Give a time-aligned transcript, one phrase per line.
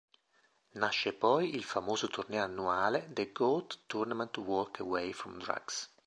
[0.79, 5.91] Nasce poi il famoso torneo annuale "The Goat Tournament Walk Away From Drugs".